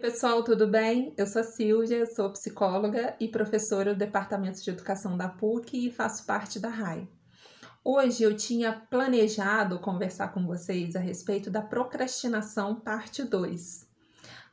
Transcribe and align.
pessoal, 0.00 0.42
tudo 0.42 0.66
bem? 0.66 1.12
Eu 1.14 1.26
sou 1.26 1.44
Silvia, 1.44 2.06
sou 2.06 2.30
psicóloga 2.30 3.14
e 3.20 3.28
professora 3.28 3.92
do 3.92 3.98
Departamento 3.98 4.62
de 4.62 4.70
Educação 4.70 5.14
da 5.14 5.28
PUC 5.28 5.88
e 5.88 5.92
faço 5.92 6.24
parte 6.24 6.58
da 6.58 6.70
RAI. 6.70 7.06
Hoje 7.84 8.22
eu 8.22 8.34
tinha 8.34 8.72
planejado 8.72 9.78
conversar 9.78 10.28
com 10.28 10.46
vocês 10.46 10.96
a 10.96 10.98
respeito 10.98 11.50
da 11.50 11.60
procrastinação 11.60 12.80
parte 12.80 13.22
2. 13.22 13.86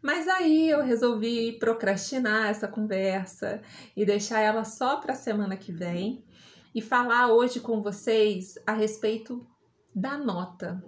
Mas 0.02 0.28
aí 0.28 0.70
eu 0.70 0.84
resolvi 0.84 1.54
procrastinar 1.54 2.50
essa 2.50 2.68
conversa 2.68 3.62
e 3.96 4.04
deixar 4.04 4.42
ela 4.42 4.66
só 4.66 4.98
para 4.98 5.14
a 5.14 5.16
semana 5.16 5.56
que 5.56 5.72
vem 5.72 6.26
e 6.76 6.82
falar 6.82 7.32
hoje 7.32 7.62
com 7.62 7.82
vocês 7.82 8.56
a 8.68 8.74
respeito 8.74 9.48
da 9.96 10.18
nota. 10.18 10.84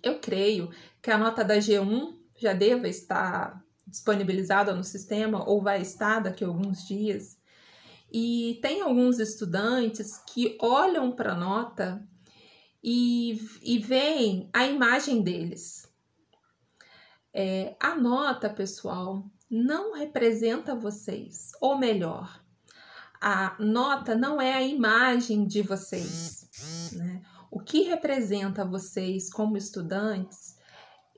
Eu 0.00 0.20
creio 0.20 0.70
que 1.02 1.10
a 1.10 1.18
nota 1.18 1.42
da 1.42 1.56
G1 1.56 2.25
já 2.36 2.52
deva 2.52 2.88
estar 2.88 3.64
disponibilizada 3.86 4.74
no 4.74 4.82
sistema 4.82 5.48
ou 5.48 5.62
vai 5.62 5.80
estar 5.80 6.20
daqui 6.20 6.44
a 6.44 6.48
alguns 6.48 6.86
dias. 6.86 7.38
E 8.10 8.58
tem 8.62 8.82
alguns 8.82 9.18
estudantes 9.18 10.18
que 10.26 10.56
olham 10.60 11.12
para 11.12 11.32
a 11.32 11.36
nota 11.36 12.06
e, 12.82 13.40
e 13.62 13.78
veem 13.78 14.48
a 14.52 14.66
imagem 14.66 15.22
deles. 15.22 15.90
É, 17.32 17.76
a 17.80 17.94
nota, 17.94 18.48
pessoal, 18.48 19.24
não 19.50 19.94
representa 19.94 20.74
vocês, 20.74 21.52
ou 21.60 21.76
melhor, 21.78 22.42
a 23.20 23.56
nota 23.58 24.14
não 24.14 24.40
é 24.40 24.54
a 24.54 24.62
imagem 24.62 25.46
de 25.46 25.62
vocês. 25.62 26.92
Né? 26.92 27.22
O 27.50 27.60
que 27.60 27.82
representa 27.82 28.64
vocês 28.64 29.30
como 29.30 29.56
estudantes 29.56 30.56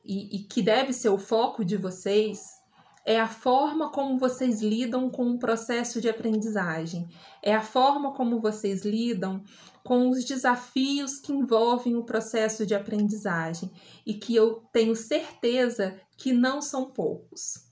e, 0.08 0.36
e 0.36 0.38
que 0.44 0.62
deve 0.62 0.94
ser 0.94 1.10
o 1.10 1.18
foco 1.18 1.62
de 1.62 1.76
vocês 1.76 2.40
é 3.04 3.18
a 3.18 3.28
forma 3.28 3.90
como 3.90 4.18
vocês 4.18 4.60
lidam 4.60 5.08
com 5.08 5.30
o 5.30 5.38
processo 5.38 6.00
de 6.00 6.08
aprendizagem, 6.10 7.08
é 7.42 7.54
a 7.54 7.62
forma 7.62 8.12
como 8.12 8.40
vocês 8.40 8.84
lidam 8.84 9.42
com 9.82 10.10
os 10.10 10.24
desafios 10.24 11.18
que 11.18 11.32
envolvem 11.32 11.96
o 11.96 12.04
processo 12.04 12.66
de 12.66 12.74
aprendizagem 12.74 13.70
e 14.04 14.12
que 14.12 14.34
eu 14.34 14.62
tenho 14.72 14.94
certeza 14.94 15.98
que 16.18 16.32
não 16.32 16.60
são 16.60 16.90
poucos. 16.90 17.66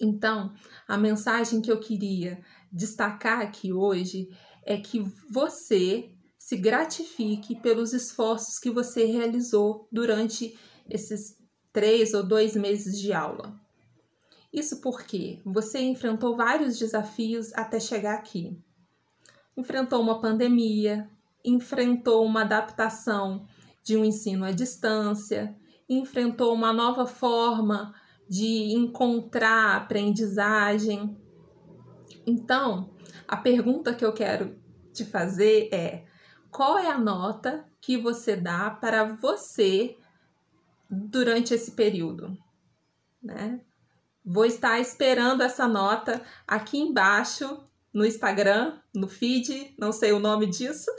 Então, 0.00 0.52
a 0.88 0.98
mensagem 0.98 1.60
que 1.60 1.70
eu 1.70 1.78
queria 1.78 2.42
destacar 2.72 3.40
aqui 3.40 3.72
hoje 3.72 4.28
é 4.64 4.76
que 4.76 5.04
você 5.30 6.10
se 6.36 6.56
gratifique 6.56 7.54
pelos 7.60 7.92
esforços 7.92 8.58
que 8.58 8.68
você 8.68 9.04
realizou 9.04 9.88
durante 9.92 10.58
esses 10.88 11.38
três 11.72 12.14
ou 12.14 12.22
dois 12.22 12.54
meses 12.54 12.98
de 13.00 13.12
aula. 13.12 13.58
Isso 14.52 14.80
porque 14.80 15.40
você 15.44 15.80
enfrentou 15.80 16.36
vários 16.36 16.78
desafios 16.78 17.52
até 17.54 17.80
chegar 17.80 18.14
aqui. 18.14 18.56
Enfrentou 19.56 20.00
uma 20.00 20.20
pandemia, 20.20 21.10
enfrentou 21.44 22.24
uma 22.24 22.42
adaptação 22.42 23.46
de 23.82 23.96
um 23.96 24.04
ensino 24.04 24.44
à 24.44 24.52
distância, 24.52 25.56
enfrentou 25.88 26.54
uma 26.54 26.72
nova 26.72 27.06
forma 27.06 27.92
de 28.28 28.72
encontrar 28.74 29.76
aprendizagem. 29.76 31.16
Então, 32.26 32.94
a 33.26 33.36
pergunta 33.36 33.94
que 33.94 34.04
eu 34.04 34.12
quero 34.12 34.56
te 34.92 35.04
fazer 35.04 35.68
é: 35.72 36.04
qual 36.50 36.78
é 36.78 36.88
a 36.88 36.98
nota 36.98 37.68
que 37.80 37.98
você 37.98 38.36
dá 38.36 38.70
para 38.70 39.04
você 39.16 39.96
durante 40.90 41.54
esse 41.54 41.72
período, 41.72 42.36
né? 43.22 43.60
Vou 44.24 44.44
estar 44.46 44.80
esperando 44.80 45.42
essa 45.42 45.68
nota 45.68 46.22
aqui 46.46 46.78
embaixo 46.78 47.62
no 47.92 48.04
Instagram, 48.04 48.78
no 48.94 49.06
feed, 49.06 49.74
não 49.78 49.92
sei 49.92 50.12
o 50.12 50.18
nome 50.18 50.46
disso. 50.46 50.90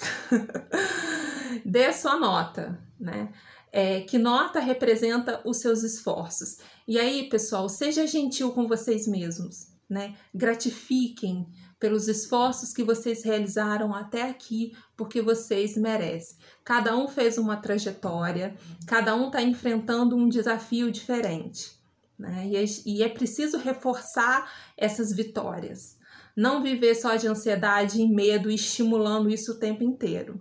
Dê 1.65 1.91
sua 1.91 2.17
nota, 2.17 2.79
né? 2.99 3.33
É, 3.71 4.01
que 4.01 4.17
nota 4.17 4.59
representa 4.59 5.41
os 5.43 5.57
seus 5.57 5.83
esforços. 5.83 6.59
E 6.87 6.97
aí, 6.97 7.27
pessoal, 7.27 7.67
seja 7.67 8.07
gentil 8.07 8.53
com 8.53 8.67
vocês 8.67 9.05
mesmos, 9.05 9.67
né? 9.89 10.15
Gratifiquem 10.33 11.47
pelos 11.79 12.07
esforços 12.07 12.73
que 12.73 12.83
vocês 12.83 13.23
realizaram 13.23 13.93
até 13.93 14.23
aqui, 14.23 14.75
porque 14.97 15.21
vocês 15.21 15.77
merecem. 15.77 16.37
Cada 16.63 16.97
um 16.97 17.07
fez 17.07 17.37
uma 17.37 17.57
trajetória, 17.57 18.55
cada 18.87 19.15
um 19.15 19.27
está 19.27 19.41
enfrentando 19.41 20.15
um 20.15 20.27
desafio 20.27 20.91
diferente. 20.91 21.79
Né? 22.17 22.47
E, 22.47 22.55
é, 22.55 22.65
e 22.85 23.03
é 23.03 23.09
preciso 23.09 23.57
reforçar 23.57 24.51
essas 24.77 25.13
vitórias. 25.13 25.97
Não 26.35 26.61
viver 26.61 26.95
só 26.95 27.15
de 27.15 27.27
ansiedade 27.27 28.01
e 28.01 28.07
medo, 28.07 28.49
estimulando 28.49 29.29
isso 29.29 29.53
o 29.53 29.59
tempo 29.59 29.83
inteiro. 29.83 30.39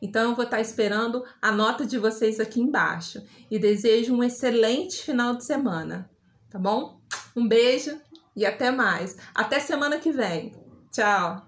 Então, 0.00 0.30
eu 0.30 0.34
vou 0.34 0.44
estar 0.44 0.58
tá 0.58 0.62
esperando 0.62 1.24
a 1.40 1.50
nota 1.50 1.86
de 1.86 1.98
vocês 1.98 2.38
aqui 2.38 2.60
embaixo 2.60 3.22
e 3.50 3.58
desejo 3.58 4.14
um 4.14 4.22
excelente 4.22 5.02
final 5.02 5.36
de 5.36 5.44
semana, 5.44 6.10
tá 6.50 6.58
bom? 6.58 7.00
Um 7.34 7.46
beijo 7.46 7.98
e 8.36 8.44
até 8.44 8.70
mais. 8.70 9.16
Até 9.34 9.58
semana 9.58 9.98
que 9.98 10.12
vem. 10.12 10.54
Tchau! 10.92 11.46